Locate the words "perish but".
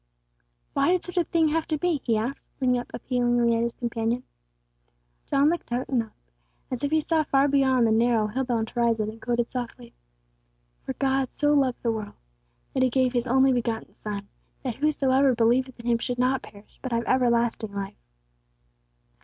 16.41-16.91